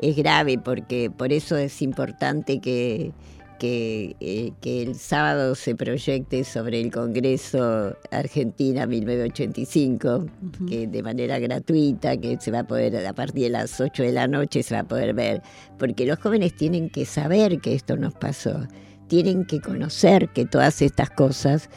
Es 0.00 0.16
grave 0.16 0.58
porque 0.58 1.10
por 1.10 1.32
eso 1.32 1.56
es 1.56 1.82
importante 1.82 2.60
que, 2.60 3.12
que, 3.58 4.14
eh, 4.20 4.52
que, 4.60 4.82
el 4.82 4.94
sábado 4.94 5.56
se 5.56 5.74
proyecte 5.74 6.44
sobre 6.44 6.80
el 6.80 6.92
Congreso 6.92 7.96
Argentina 8.12 8.86
1985, 8.86 10.26
que 10.68 10.86
de 10.86 11.02
manera 11.02 11.40
gratuita, 11.40 12.16
que 12.18 12.38
se 12.40 12.52
va 12.52 12.60
a 12.60 12.66
poder, 12.68 13.04
a 13.04 13.12
partir 13.14 13.44
de 13.44 13.50
las 13.50 13.80
8 13.80 14.04
de 14.04 14.12
la 14.12 14.28
noche 14.28 14.62
se 14.62 14.76
va 14.76 14.82
a 14.82 14.88
poder 14.88 15.12
ver, 15.12 15.42
porque 15.76 16.06
los 16.06 16.20
jóvenes 16.20 16.54
tienen 16.54 16.88
que 16.88 17.04
saber 17.04 17.60
que 17.60 17.74
esto 17.74 17.96
nos 17.96 18.14
pasó 18.14 18.68
tienen 19.12 19.44
que 19.44 19.60
conocer 19.60 20.30
que 20.30 20.46
todas 20.46 20.80
estas 20.80 21.10
cosas 21.10 21.68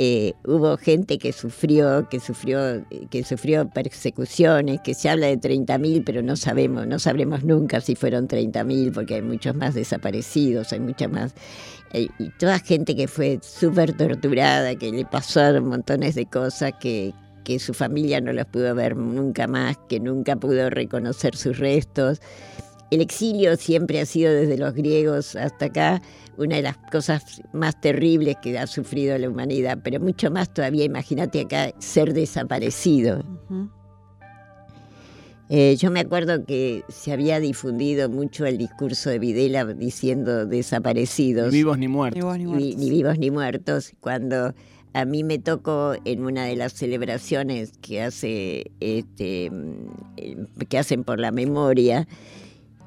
eh, 0.00 0.32
hubo 0.44 0.76
gente 0.76 1.16
que 1.16 1.32
sufrió, 1.32 2.08
que 2.08 2.18
sufrió, 2.18 2.84
que 3.08 3.22
sufrió 3.22 3.70
persecuciones, 3.70 4.80
que 4.80 4.92
se 4.94 5.08
habla 5.08 5.28
de 5.28 5.38
30.000, 5.38 6.02
pero 6.04 6.22
no 6.22 6.34
sabemos, 6.34 6.88
no 6.88 6.98
sabremos 6.98 7.44
nunca 7.44 7.80
si 7.80 7.94
fueron 7.94 8.26
30.000, 8.26 8.92
porque 8.92 9.14
hay 9.14 9.22
muchos 9.22 9.54
más 9.54 9.74
desaparecidos, 9.74 10.72
hay 10.72 10.80
mucha 10.80 11.06
más, 11.06 11.36
eh, 11.92 12.08
y 12.18 12.30
toda 12.30 12.58
gente 12.58 12.96
que 12.96 13.06
fue 13.06 13.38
súper 13.42 13.96
torturada, 13.96 14.74
que 14.74 14.90
le 14.90 15.04
pasaron 15.04 15.68
montones 15.68 16.16
de 16.16 16.26
cosas, 16.26 16.72
que, 16.80 17.14
que 17.44 17.60
su 17.60 17.74
familia 17.74 18.20
no 18.20 18.32
los 18.32 18.46
pudo 18.46 18.74
ver 18.74 18.96
nunca 18.96 19.46
más, 19.46 19.76
que 19.88 20.00
nunca 20.00 20.34
pudo 20.34 20.68
reconocer 20.68 21.36
sus 21.36 21.58
restos. 21.58 22.20
El 22.92 23.00
exilio 23.00 23.56
siempre 23.56 24.00
ha 24.00 24.04
sido 24.04 24.30
desde 24.34 24.58
los 24.58 24.74
griegos 24.74 25.34
hasta 25.34 25.64
acá 25.64 26.02
una 26.36 26.56
de 26.56 26.62
las 26.62 26.76
cosas 26.76 27.40
más 27.54 27.80
terribles 27.80 28.36
que 28.42 28.58
ha 28.58 28.66
sufrido 28.66 29.16
la 29.16 29.30
humanidad, 29.30 29.78
pero 29.82 29.98
mucho 29.98 30.30
más 30.30 30.52
todavía, 30.52 30.84
imagínate 30.84 31.40
acá, 31.40 31.72
ser 31.78 32.12
desaparecido. 32.12 33.24
Eh, 35.48 35.76
yo 35.76 35.90
me 35.90 36.00
acuerdo 36.00 36.44
que 36.44 36.84
se 36.90 37.12
había 37.12 37.40
difundido 37.40 38.10
mucho 38.10 38.44
el 38.44 38.58
discurso 38.58 39.08
de 39.08 39.18
Videla 39.18 39.64
diciendo 39.64 40.44
desaparecidos. 40.44 41.50
Ni 41.50 41.60
vivos 41.60 41.78
ni 41.78 41.88
muertos. 41.88 42.38
Ni, 42.38 42.74
vivos 42.74 43.18
ni 43.18 43.30
muertos. 43.30 43.94
Cuando 44.00 44.52
a 44.92 45.04
mí 45.06 45.24
me 45.24 45.38
tocó 45.38 45.94
en 46.04 46.26
una 46.26 46.44
de 46.44 46.56
las 46.56 46.74
celebraciones 46.74 47.72
que 47.80 48.02
hace 48.02 48.70
este 48.80 49.50
mm, 49.50 50.66
que 50.68 50.76
hacen 50.76 51.04
por 51.04 51.18
la 51.18 51.32
memoria, 51.32 52.06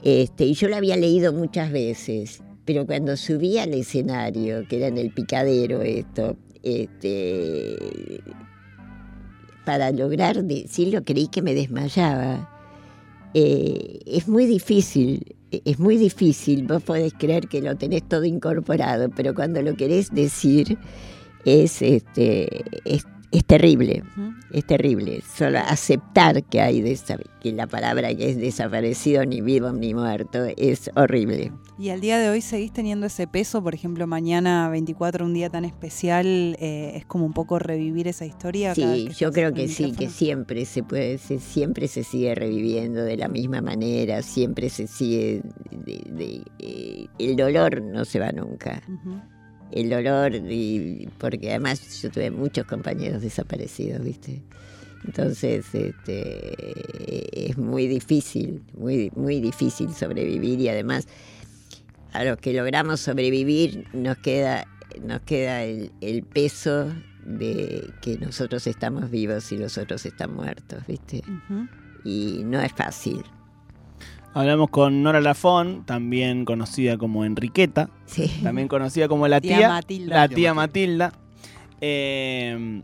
este, 0.06 0.46
y 0.46 0.54
yo 0.54 0.70
lo 0.70 0.78
había 0.78 0.96
leído 0.96 1.34
muchas 1.34 1.70
veces 1.70 2.42
pero 2.66 2.86
cuando 2.88 3.16
subí 3.16 3.60
al 3.60 3.74
escenario, 3.74 4.68
que 4.68 4.78
era 4.78 4.88
en 4.88 4.98
el 4.98 5.12
picadero 5.12 5.84
esto, 5.84 6.36
este, 6.64 7.78
para 9.66 9.92
lograr 9.92 10.44
decirlo 10.44 11.04
creí 11.04 11.28
que 11.28 11.44
me 11.44 11.54
desmayaba. 11.54 12.52
Eh, 13.36 14.00
es 14.06 14.28
muy 14.28 14.48
difícil, 14.48 15.36
es 15.52 15.78
muy 15.78 15.98
difícil, 15.98 16.66
vos 16.66 16.82
podés 16.82 17.14
creer 17.14 17.48
que 17.48 17.62
lo 17.62 17.76
tenés 17.76 18.08
todo 18.08 18.26
incorporado, 18.26 19.10
pero 19.10 19.36
cuando 19.36 19.62
lo 19.62 19.76
querés 19.76 20.10
decir 20.12 20.78
es, 21.44 21.82
este, 21.82 22.64
es 22.86 23.06
es 23.38 23.46
terrible, 23.46 24.04
es 24.52 24.66
terrible. 24.66 25.22
Solo 25.22 25.60
aceptar 25.60 26.44
que 26.44 26.62
hay 26.62 26.82
que 27.42 27.52
la 27.52 27.68
palabra 27.68 28.14
que 28.16 28.30
es 28.30 28.38
desaparecido, 28.38 29.26
ni 29.26 29.42
vivo 29.42 29.72
ni 29.72 29.94
muerto, 29.94 30.46
es 30.56 30.90
horrible. 30.96 31.52
Y 31.78 31.90
al 31.90 32.00
día 32.00 32.18
de 32.18 32.30
hoy 32.30 32.40
seguís 32.40 32.72
teniendo 32.72 33.08
ese 33.08 33.28
peso, 33.28 33.62
por 33.62 33.76
ejemplo, 33.76 34.08
mañana 34.08 34.70
24, 34.70 35.26
un 35.26 35.34
día 35.34 35.50
tan 35.50 35.66
especial, 35.66 36.56
eh, 36.60 36.94
es 36.96 37.06
como 37.06 37.26
un 37.26 37.34
poco 37.34 37.60
revivir 37.60 38.08
esa 38.08 38.26
historia. 38.26 38.74
Sí, 38.74 39.10
yo 39.18 39.34
creo 39.34 39.54
que 39.54 39.68
sí, 39.68 39.92
que 39.92 40.10
siempre 40.10 40.64
se 40.66 40.84
puede, 40.84 41.18
siempre 41.18 41.90
se 41.90 42.04
sigue 42.04 42.36
reviviendo 42.36 43.04
de 43.04 43.18
la 43.18 43.28
misma 43.28 43.62
manera, 43.62 44.22
siempre 44.22 44.70
se 44.70 44.88
sigue, 44.88 45.42
eh, 45.88 47.08
el 47.20 47.36
dolor 47.36 47.82
no 47.82 48.06
se 48.06 48.20
va 48.20 48.32
nunca 48.32 48.82
el 49.76 49.90
dolor, 49.90 50.34
y 50.34 51.08
porque 51.18 51.50
además 51.50 52.02
yo 52.02 52.10
tuve 52.10 52.32
muchos 52.32 52.66
compañeros 52.66 53.22
desaparecidos, 53.22 54.04
¿viste? 54.04 54.42
Entonces 55.06 55.66
este, 55.74 57.50
es 57.50 57.58
muy 57.58 57.88
difícil, 57.88 58.64
muy, 58.74 59.12
muy 59.16 59.40
difícil 59.40 59.94
sobrevivir 59.94 60.60
y 60.60 60.70
además 60.70 61.08
a 62.14 62.24
los 62.24 62.38
que 62.38 62.54
logramos 62.54 63.02
sobrevivir 63.02 63.86
nos 63.94 64.18
queda, 64.18 64.66
nos 65.04 65.22
queda 65.22 65.64
el, 65.64 66.24
peso 66.34 66.92
de 67.26 67.92
que 68.02 68.18
nosotros 68.18 68.66
estamos 68.68 69.12
vivos 69.12 69.52
y 69.52 69.58
los 69.58 69.78
otros 69.78 70.06
están 70.06 70.34
muertos, 70.34 70.88
¿viste? 70.88 71.22
Y 72.04 72.42
no 72.46 72.62
es 72.62 72.72
fácil. 72.72 73.24
Hablamos 74.36 74.70
con 74.70 75.02
Nora 75.02 75.22
Lafón, 75.22 75.86
también 75.86 76.44
conocida 76.44 76.98
como 76.98 77.24
Enriqueta, 77.24 77.90
también 78.44 78.68
conocida 78.68 79.08
como 79.08 79.30
la 79.30 79.40
tía, 79.40 79.70
Matilda. 79.70 80.14
La 80.14 80.28
tía 80.28 80.54
Matilda. 80.54 81.14
Eh, 81.80 82.84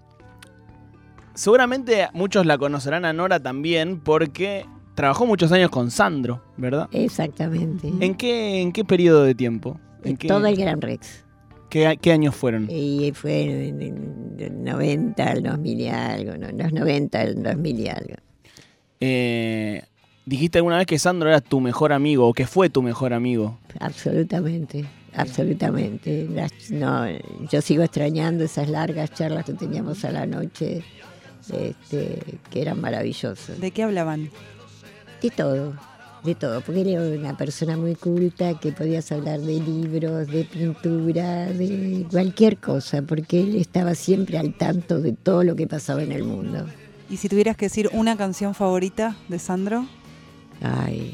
seguramente 1.33 2.07
muchos 2.13 2.45
la 2.45 2.57
conocerán 2.57 3.03
a 3.03 3.11
Nora 3.11 3.41
también 3.41 3.99
porque 3.99 4.65
trabajó 4.95 5.25
muchos 5.25 5.51
años 5.51 5.69
con 5.71 5.91
Sandro, 5.91 6.41
¿verdad? 6.55 6.87
Exactamente. 6.93 7.91
¿En 7.99 8.15
qué, 8.15 8.61
en 8.61 8.71
qué 8.71 8.85
periodo 8.85 9.25
de 9.25 9.35
tiempo? 9.35 9.77
¿En 10.05 10.15
Todo 10.15 10.47
el 10.47 10.55
Gran 10.55 10.79
Rex. 10.79 11.25
¿Qué, 11.69 12.11
años 12.13 12.33
fueron? 12.33 12.69
Y 12.69 13.11
fue 13.13 13.67
en, 13.67 13.81
el 14.39 14.63
90 14.63 15.21
al 15.21 15.43
2000 15.43 15.81
y 15.81 15.87
algo, 15.89 16.37
¿no? 16.37 16.47
los 16.49 16.71
90 16.71 17.19
al 17.19 17.43
2000 17.43 17.79
y 17.81 17.87
algo. 17.89 18.15
Eh, 19.01 19.83
¿Dijiste 20.25 20.59
alguna 20.59 20.77
vez 20.77 20.85
que 20.85 20.99
Sandro 20.99 21.29
era 21.29 21.41
tu 21.41 21.59
mejor 21.59 21.91
amigo 21.91 22.27
o 22.27 22.33
que 22.33 22.45
fue 22.45 22.69
tu 22.69 22.83
mejor 22.83 23.11
amigo? 23.11 23.57
Absolutamente, 23.79 24.85
absolutamente. 25.15 26.27
no, 26.69 27.05
yo 27.51 27.61
sigo 27.61 27.81
extrañando 27.83 28.43
esas 28.43 28.69
largas 28.69 29.11
charlas 29.13 29.45
que 29.45 29.53
teníamos 29.53 30.05
a 30.05 30.11
la 30.11 30.27
noche, 30.27 30.83
este, 31.51 32.19
que 32.51 32.61
eran 32.61 32.79
maravillosas. 32.79 33.59
¿De 33.59 33.71
qué 33.71 33.81
hablaban? 33.81 34.29
De 35.23 35.31
todo, 35.31 35.73
de 36.23 36.35
todo, 36.35 36.61
porque 36.61 36.81
era 36.81 37.01
una 37.01 37.35
persona 37.35 37.75
muy 37.75 37.95
culta 37.95 38.59
que 38.59 38.71
podías 38.71 39.11
hablar 39.11 39.39
de 39.39 39.59
libros, 39.59 40.27
de 40.27 40.43
pintura, 40.43 41.47
de 41.47 42.05
cualquier 42.11 42.57
cosa, 42.57 43.01
porque 43.01 43.41
él 43.41 43.55
estaba 43.55 43.95
siempre 43.95 44.37
al 44.37 44.53
tanto 44.53 45.01
de 45.01 45.13
todo 45.13 45.43
lo 45.43 45.55
que 45.55 45.65
pasaba 45.65 46.03
en 46.03 46.11
el 46.11 46.23
mundo. 46.23 46.67
¿Y 47.09 47.17
si 47.17 47.27
tuvieras 47.27 47.57
que 47.57 47.65
decir 47.65 47.89
una 47.91 48.15
canción 48.15 48.53
favorita 48.53 49.17
de 49.27 49.39
Sandro? 49.39 49.85
Ay, 50.61 51.13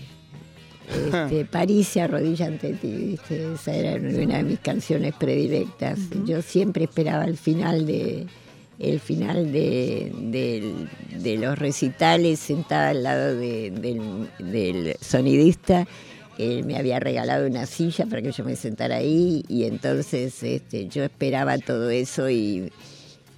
este, 1.14 1.46
París 1.46 1.88
se 1.88 2.02
arrodilla 2.02 2.48
ante 2.48 2.74
ti, 2.74 3.18
esa 3.30 3.74
era 3.74 3.96
una 3.96 4.38
de 4.38 4.44
mis 4.44 4.60
canciones 4.60 5.14
predilectas. 5.16 6.00
Yo 6.26 6.42
siempre 6.42 6.86
esperaba 6.86 7.26
el 7.26 7.38
final 7.38 7.86
de 7.86 8.28
el 8.80 9.00
final 9.00 9.52
de, 9.52 10.88
los 11.40 11.58
recitales 11.58 12.40
sentada 12.40 12.90
al 12.90 13.04
lado 13.04 13.36
del, 13.36 14.96
sonidista. 15.02 15.88
Él 16.38 16.64
me 16.66 16.78
había 16.78 17.00
regalado 17.00 17.48
una 17.48 17.66
silla 17.66 18.06
para 18.06 18.22
que 18.22 18.32
yo 18.32 18.46
me 18.46 18.56
sentara 18.56 18.98
ahí 18.98 19.44
y 19.48 19.64
entonces 19.64 20.44
este, 20.44 20.88
yo 20.88 21.04
esperaba 21.04 21.58
todo 21.58 21.90
eso 21.90 22.30
y, 22.30 22.72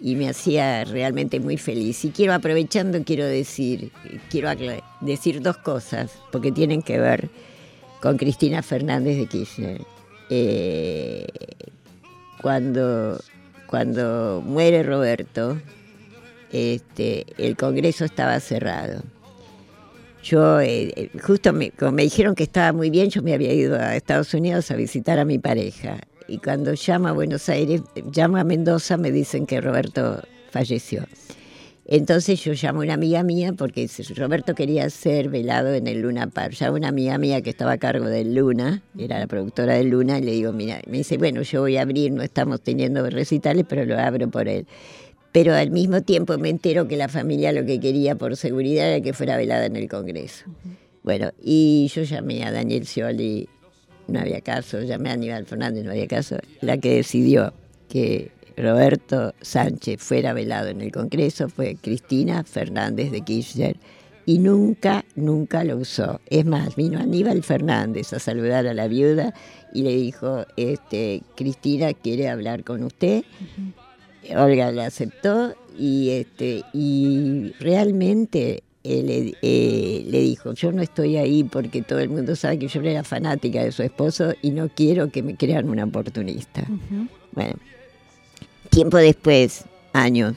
y 0.01 0.15
me 0.15 0.29
hacía 0.29 0.85
realmente 0.85 1.39
muy 1.39 1.57
feliz. 1.57 2.03
Y 2.05 2.11
quiero, 2.11 2.33
aprovechando, 2.33 3.03
quiero 3.03 3.25
decir, 3.25 3.91
quiero 4.29 4.49
decir 5.01 5.41
dos 5.41 5.57
cosas, 5.57 6.11
porque 6.31 6.51
tienen 6.51 6.81
que 6.81 6.99
ver 6.99 7.29
con 8.01 8.17
Cristina 8.17 8.61
Fernández 8.61 9.17
de 9.17 9.25
Kirchner. 9.27 9.81
Eh, 10.29 11.27
cuando, 12.41 13.19
cuando 13.67 14.41
muere 14.45 14.83
Roberto, 14.83 15.57
este, 16.51 17.25
el 17.37 17.57
Congreso 17.57 18.05
estaba 18.05 18.39
cerrado. 18.39 19.03
Yo, 20.23 20.59
eh, 20.59 20.91
eh, 20.95 21.09
justo 21.21 21.53
me, 21.53 21.71
como 21.71 21.93
me 21.93 22.03
dijeron 22.03 22.35
que 22.35 22.43
estaba 22.43 22.73
muy 22.73 22.89
bien, 22.89 23.09
yo 23.09 23.21
me 23.21 23.33
había 23.33 23.53
ido 23.53 23.75
a 23.79 23.95
Estados 23.95 24.33
Unidos 24.33 24.69
a 24.71 24.75
visitar 24.75 25.17
a 25.19 25.25
mi 25.25 25.39
pareja. 25.39 25.97
Y 26.29 26.37
cuando 26.37 26.73
llamo 26.73 27.07
a 27.07 27.11
Buenos 27.11 27.49
Aires, 27.49 27.81
llamo 28.15 28.37
a 28.37 28.43
Mendoza, 28.43 28.97
me 28.97 29.11
dicen 29.11 29.47
que 29.47 29.59
Roberto 29.61 30.21
falleció. 30.51 31.05
Entonces 31.87 32.43
yo 32.43 32.53
llamo 32.53 32.81
a 32.81 32.83
una 32.83 32.93
amiga 32.93 33.23
mía 33.23 33.51
porque 33.57 33.89
Roberto 34.15 34.53
quería 34.53 34.87
ser 34.91 35.29
velado 35.29 35.73
en 35.73 35.87
el 35.87 36.01
Luna 36.01 36.27
Park. 36.27 36.53
Llamo 36.59 36.75
a 36.75 36.77
una 36.77 36.89
amiga 36.89 37.17
mía 37.17 37.41
que 37.41 37.49
estaba 37.49 37.71
a 37.71 37.77
cargo 37.79 38.05
del 38.05 38.35
Luna, 38.35 38.83
era 38.95 39.17
la 39.17 39.25
productora 39.25 39.73
del 39.73 39.89
Luna, 39.89 40.19
y 40.19 40.21
le 40.21 40.31
digo, 40.33 40.53
mira, 40.53 40.81
me 40.85 40.97
dice, 40.97 41.17
bueno, 41.17 41.41
yo 41.41 41.61
voy 41.61 41.77
a 41.77 41.81
abrir, 41.81 42.11
no 42.11 42.21
estamos 42.21 42.61
teniendo 42.61 43.09
recitales, 43.09 43.65
pero 43.67 43.85
lo 43.85 43.97
abro 43.97 44.29
por 44.29 44.47
él. 44.47 44.67
Pero 45.31 45.55
al 45.55 45.71
mismo 45.71 46.01
tiempo 46.03 46.37
me 46.37 46.49
entero 46.49 46.87
que 46.87 46.95
la 46.95 47.07
familia 47.07 47.51
lo 47.51 47.65
que 47.65 47.79
quería 47.79 48.13
por 48.13 48.35
seguridad 48.35 48.87
era 48.87 49.01
que 49.03 49.13
fuera 49.13 49.35
velada 49.35 49.65
en 49.65 49.75
el 49.75 49.89
Congreso. 49.89 50.45
Bueno, 51.01 51.31
y 51.41 51.89
yo 51.91 52.03
llamé 52.03 52.43
a 52.43 52.51
Daniel 52.51 52.85
Scioli, 52.85 53.49
no 54.09 54.19
había 54.19 54.41
caso, 54.41 54.81
llamé 54.81 55.09
a 55.09 55.13
Aníbal 55.13 55.45
Fernández, 55.45 55.83
no 55.85 55.91
había 55.91 56.07
caso. 56.07 56.37
La 56.61 56.77
que 56.77 56.95
decidió 56.95 57.53
que 57.87 58.31
Roberto 58.57 59.33
Sánchez 59.41 60.01
fuera 60.01 60.33
velado 60.33 60.67
en 60.67 60.81
el 60.81 60.91
Congreso 60.91 61.49
fue 61.49 61.77
Cristina 61.81 62.43
Fernández 62.43 63.11
de 63.11 63.21
Kirchner 63.21 63.77
y 64.25 64.37
nunca, 64.37 65.05
nunca 65.15 65.63
lo 65.63 65.77
usó. 65.77 66.19
Es 66.29 66.45
más, 66.45 66.75
vino 66.75 66.99
Aníbal 66.99 67.41
Fernández 67.41 68.13
a 68.13 68.19
saludar 68.19 68.67
a 68.67 68.73
la 68.73 68.87
viuda 68.87 69.33
y 69.73 69.83
le 69.83 69.95
dijo, 69.95 70.45
este, 70.55 71.23
Cristina 71.35 71.93
quiere 71.93 72.29
hablar 72.29 72.63
con 72.63 72.83
usted. 72.83 73.23
Olga 74.35 74.71
le 74.71 74.83
aceptó 74.83 75.55
y, 75.77 76.11
este, 76.11 76.63
y 76.73 77.53
realmente 77.59 78.63
eh, 78.89 80.05
le, 80.07 80.19
dijo, 80.21 80.53
yo 80.53 80.71
no 80.71 80.81
estoy 80.81 81.17
ahí 81.17 81.43
porque 81.43 81.81
todo 81.81 81.99
el 81.99 82.09
mundo 82.09 82.35
sabe 82.35 82.59
que 82.59 82.67
yo 82.67 82.81
era 82.81 83.03
fanática 83.03 83.63
de 83.63 83.71
su 83.71 83.83
esposo 83.83 84.33
y 84.41 84.51
no 84.51 84.69
quiero 84.69 85.09
que 85.09 85.23
me 85.23 85.35
crean 85.35 85.69
una 85.69 85.83
oportunista. 85.83 86.63
Bueno, 87.31 87.55
Tiempo 88.69 88.97
después, 88.97 89.65
años, 89.93 90.35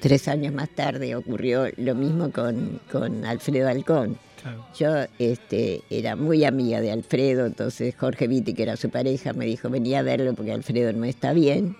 tres 0.00 0.28
años 0.28 0.54
más 0.54 0.68
tarde, 0.70 1.16
ocurrió 1.16 1.66
lo 1.76 1.94
mismo 1.96 2.30
con, 2.30 2.80
con 2.90 3.24
Alfredo 3.24 3.68
Alcón. 3.68 4.16
Yo 4.78 4.88
este, 5.18 5.82
era 5.90 6.16
muy 6.16 6.44
amiga 6.44 6.80
de 6.80 6.92
Alfredo, 6.92 7.46
entonces 7.46 7.94
Jorge 7.96 8.28
Vitti, 8.28 8.54
que 8.54 8.62
era 8.62 8.76
su 8.76 8.88
pareja, 8.88 9.32
me 9.32 9.46
dijo, 9.46 9.68
venía 9.68 10.00
a 10.00 10.02
verlo 10.02 10.32
porque 10.34 10.52
Alfredo 10.52 10.92
no 10.92 11.04
está 11.04 11.32
bien. 11.32 11.76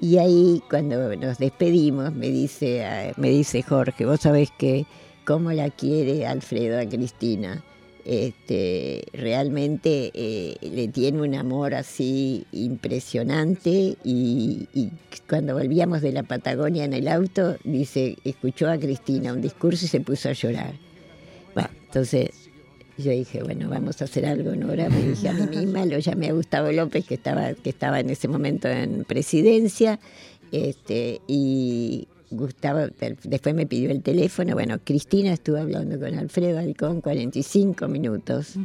Y 0.00 0.18
ahí 0.18 0.60
cuando 0.68 1.14
nos 1.16 1.38
despedimos 1.38 2.12
me 2.12 2.28
dice, 2.28 2.84
ah, 2.84 3.12
me 3.16 3.30
dice 3.30 3.62
Jorge, 3.62 4.04
vos 4.04 4.20
sabés 4.20 4.50
que 4.58 4.86
cómo 5.24 5.52
la 5.52 5.70
quiere 5.70 6.26
Alfredo 6.26 6.78
a 6.80 6.86
Cristina 6.86 7.62
este, 8.04 9.04
realmente 9.12 10.10
eh, 10.14 10.56
le 10.60 10.88
tiene 10.88 11.22
un 11.22 11.34
amor 11.34 11.74
así 11.74 12.46
impresionante 12.50 13.96
y, 14.02 14.68
cuando 15.28 15.54
volvíamos 15.54 16.02
de 16.02 16.12
la 16.12 16.24
Patagonia 16.24 16.84
en 16.84 16.94
el 16.94 17.08
auto, 17.08 17.56
dice, 17.64 18.18
escuchó 18.24 18.68
a 18.68 18.78
Cristina 18.78 19.32
un 19.32 19.40
discurso 19.40 19.84
y 19.84 19.88
se 19.88 20.00
puso 20.00 20.28
a 20.28 20.32
llorar. 20.32 20.74
Bueno, 21.54 21.70
entonces 21.86 22.30
yo 22.98 23.12
dije, 23.12 23.42
bueno, 23.42 23.68
vamos 23.68 24.02
a 24.02 24.04
hacer 24.04 24.26
algo, 24.26 24.54
Nora, 24.56 24.88
me 24.88 25.08
dije 25.08 25.28
a 25.28 25.32
mí 25.32 25.56
misma, 25.56 25.86
lo 25.86 25.98
llamé 25.98 26.28
a 26.28 26.32
Gustavo 26.32 26.72
López, 26.72 27.06
que 27.06 27.14
estaba, 27.14 27.54
que 27.54 27.70
estaba 27.70 28.00
en 28.00 28.10
ese 28.10 28.26
momento 28.26 28.68
en 28.68 29.04
presidencia, 29.04 30.00
este, 30.50 31.20
y 31.26 32.08
Gustavo 32.32 32.80
después 33.24 33.54
me 33.54 33.66
pidió 33.66 33.90
el 33.90 34.02
teléfono. 34.02 34.54
Bueno, 34.54 34.78
Cristina 34.84 35.32
estuvo 35.32 35.58
hablando 35.58 35.98
con 35.98 36.14
Alfredo 36.14 36.58
Alcón 36.58 37.00
45 37.00 37.88
minutos 37.88 38.56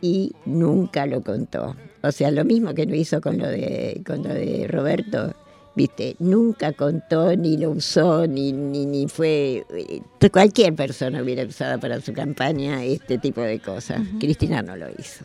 y 0.00 0.32
nunca 0.46 1.06
lo 1.06 1.22
contó. 1.22 1.76
O 2.02 2.12
sea, 2.12 2.30
lo 2.30 2.44
mismo 2.44 2.74
que 2.74 2.86
no 2.86 2.94
hizo 2.94 3.20
con 3.20 3.38
lo 3.38 3.46
de, 3.46 4.02
con 4.06 4.22
lo 4.22 4.34
de 4.34 4.66
Roberto. 4.68 5.34
Viste, 5.76 6.16
nunca 6.18 6.72
contó, 6.72 7.34
ni 7.36 7.56
lo 7.56 7.70
usó, 7.70 8.26
ni, 8.26 8.52
ni, 8.52 8.86
ni 8.86 9.06
fue. 9.06 9.64
Eh, 9.70 10.30
cualquier 10.30 10.74
persona 10.74 11.22
hubiera 11.22 11.44
usado 11.44 11.78
para 11.78 12.00
su 12.00 12.12
campaña 12.12 12.84
este 12.84 13.18
tipo 13.18 13.40
de 13.40 13.60
cosas. 13.60 14.00
Cristina 14.18 14.62
no 14.62 14.76
lo 14.76 14.88
hizo. 14.90 15.24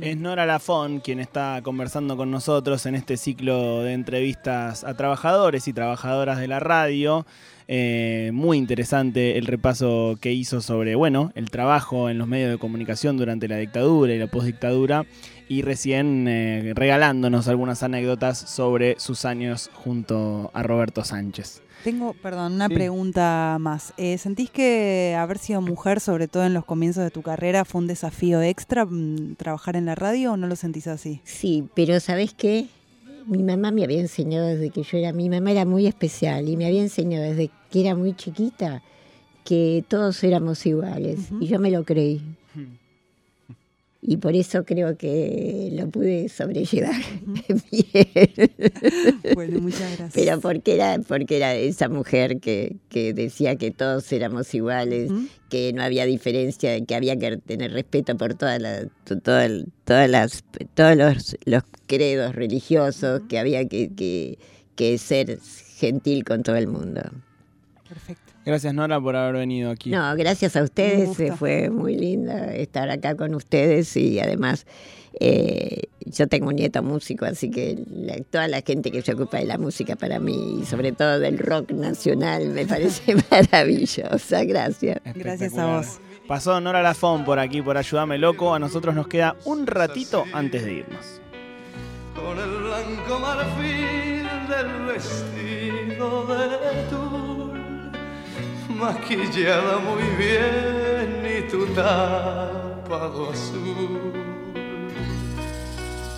Es 0.00 0.16
Nora 0.16 0.46
Lafón 0.46 1.00
quien 1.00 1.20
está 1.20 1.60
conversando 1.62 2.16
con 2.16 2.30
nosotros 2.30 2.86
en 2.86 2.94
este 2.94 3.18
ciclo 3.18 3.82
de 3.82 3.92
entrevistas 3.92 4.84
a 4.84 4.94
trabajadores 4.94 5.68
y 5.68 5.74
trabajadoras 5.74 6.38
de 6.38 6.48
la 6.48 6.60
radio. 6.60 7.26
Eh, 7.68 8.30
muy 8.32 8.56
interesante 8.56 9.36
el 9.36 9.44
repaso 9.46 10.16
que 10.20 10.32
hizo 10.32 10.62
sobre, 10.62 10.94
bueno, 10.94 11.30
el 11.34 11.50
trabajo 11.50 12.08
en 12.08 12.16
los 12.16 12.26
medios 12.26 12.50
de 12.50 12.58
comunicación 12.58 13.18
durante 13.18 13.48
la 13.48 13.58
dictadura 13.58 14.14
y 14.14 14.18
la 14.18 14.28
postdictadura 14.28 15.04
y 15.48 15.62
recién 15.62 16.26
eh, 16.28 16.72
regalándonos 16.74 17.48
algunas 17.48 17.82
anécdotas 17.82 18.38
sobre 18.38 18.98
sus 18.98 19.24
años 19.24 19.70
junto 19.74 20.50
a 20.54 20.62
Roberto 20.62 21.04
Sánchez. 21.04 21.62
Tengo, 21.84 22.14
perdón, 22.14 22.52
una 22.52 22.68
pregunta 22.68 23.56
más. 23.58 23.92
Eh, 23.96 24.16
¿Sentís 24.16 24.50
que 24.50 25.16
haber 25.18 25.38
sido 25.38 25.60
mujer, 25.60 25.98
sobre 25.98 26.28
todo 26.28 26.44
en 26.44 26.54
los 26.54 26.64
comienzos 26.64 27.02
de 27.02 27.10
tu 27.10 27.22
carrera, 27.22 27.64
fue 27.64 27.80
un 27.80 27.88
desafío 27.88 28.40
extra 28.40 28.84
mm, 28.84 29.34
trabajar 29.34 29.74
en 29.74 29.86
la 29.86 29.96
radio 29.96 30.32
o 30.32 30.36
no 30.36 30.46
lo 30.46 30.54
sentís 30.54 30.86
así? 30.86 31.20
Sí, 31.24 31.64
pero 31.74 31.98
¿sabés 31.98 32.34
qué? 32.34 32.66
Mi 33.26 33.42
mamá 33.42 33.72
me 33.72 33.82
había 33.82 34.00
enseñado 34.00 34.46
desde 34.46 34.70
que 34.70 34.84
yo 34.84 34.98
era, 34.98 35.12
mi 35.12 35.28
mamá 35.28 35.50
era 35.50 35.64
muy 35.64 35.86
especial 35.86 36.48
y 36.48 36.56
me 36.56 36.66
había 36.66 36.82
enseñado 36.82 37.24
desde 37.24 37.50
que 37.70 37.80
era 37.80 37.96
muy 37.96 38.14
chiquita 38.14 38.82
que 39.44 39.84
todos 39.88 40.22
éramos 40.22 40.64
iguales 40.66 41.18
y 41.40 41.46
yo 41.46 41.58
me 41.58 41.70
lo 41.70 41.84
creí 41.84 42.22
y 44.04 44.16
por 44.16 44.34
eso 44.34 44.64
creo 44.64 44.96
que 44.96 45.70
lo 45.72 45.88
pude 45.88 46.28
sobrellevar 46.28 47.00
bien. 47.70 48.50
Bueno, 49.32 49.60
muchas 49.60 49.96
gracias. 49.96 50.12
Pero 50.12 50.40
porque 50.40 50.74
era, 50.74 50.98
porque 51.06 51.36
era 51.36 51.54
esa 51.54 51.88
mujer 51.88 52.40
que, 52.40 52.76
que 52.88 53.14
decía 53.14 53.54
que 53.54 53.70
todos 53.70 54.10
éramos 54.12 54.52
iguales, 54.54 55.12
que 55.48 55.72
no 55.72 55.84
había 55.84 56.04
diferencia, 56.04 56.84
que 56.84 56.94
había 56.96 57.16
que 57.16 57.36
tener 57.36 57.72
respeto 57.72 58.16
por 58.16 58.34
todas 58.34 58.60
las, 58.60 58.88
todas 59.22 60.10
las, 60.10 60.42
todos 60.74 60.96
los, 60.96 61.36
los 61.44 61.62
credos 61.86 62.34
religiosos, 62.34 63.22
que 63.28 63.38
había 63.38 63.68
que, 63.68 63.94
que, 63.94 64.36
que 64.74 64.98
ser 64.98 65.38
gentil 65.76 66.24
con 66.24 66.42
todo 66.42 66.56
el 66.56 66.66
mundo. 66.66 67.02
Perfecto. 67.88 68.31
Gracias 68.44 68.74
Nora 68.74 69.00
por 69.00 69.14
haber 69.14 69.34
venido 69.34 69.70
aquí. 69.70 69.90
No, 69.90 70.14
gracias 70.16 70.56
a 70.56 70.62
ustedes, 70.62 71.16
fue 71.38 71.70
muy 71.70 71.96
linda 71.96 72.54
estar 72.54 72.90
acá 72.90 73.14
con 73.14 73.34
ustedes 73.34 73.96
y 73.96 74.18
además 74.18 74.66
eh, 75.20 75.82
yo 76.06 76.26
tengo 76.26 76.48
un 76.48 76.56
nieto 76.56 76.82
músico, 76.82 77.24
así 77.24 77.50
que 77.50 77.78
toda 78.30 78.48
la 78.48 78.62
gente 78.62 78.90
que 78.90 79.02
se 79.02 79.12
ocupa 79.12 79.38
de 79.38 79.44
la 79.44 79.58
música 79.58 79.96
para 79.96 80.18
mí 80.18 80.60
y 80.60 80.64
sobre 80.64 80.92
todo 80.92 81.20
del 81.20 81.38
rock 81.38 81.70
nacional 81.72 82.48
me 82.48 82.66
parece 82.66 83.14
maravillosa. 83.30 84.44
Gracias. 84.44 85.00
Gracias 85.14 85.56
a 85.58 85.76
vos. 85.76 86.00
Pasó 86.26 86.60
Nora 86.60 86.82
Lafón 86.82 87.24
por 87.24 87.38
aquí 87.38 87.62
por 87.62 87.76
Ayúdame 87.76 88.18
Loco. 88.18 88.54
A 88.54 88.58
nosotros 88.58 88.94
nos 88.94 89.06
queda 89.06 89.36
un 89.44 89.66
ratito 89.66 90.24
antes 90.32 90.64
de 90.64 90.72
irnos. 90.74 91.20
Con 92.14 92.38
el 92.38 92.62
blanco 92.62 93.18
marfil 93.18 94.26
del 94.48 94.86
vestido 94.86 96.26
de 96.26 96.82
tu 96.90 97.41
maquillada 98.82 99.78
muy 99.78 100.02
bien 100.18 101.22
y 101.24 101.48
tu 101.48 101.66
tapado 101.66 103.30
azul. 103.30 104.12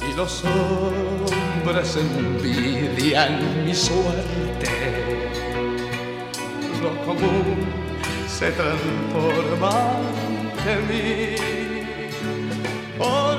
Y 0.09 0.17
los 0.17 0.43
hombres 0.45 1.97
envidian 1.97 3.65
mi 3.65 3.75
suerte. 3.75 4.73
Lo 6.83 6.91
común 7.05 7.67
se 8.27 8.51
transforma 8.53 9.75
en 10.73 10.81
mí. 10.89 11.37
Orgulloso 12.99 13.34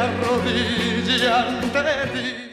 arrodilla 0.00 1.46
ante 1.46 2.10
ti. 2.12 2.49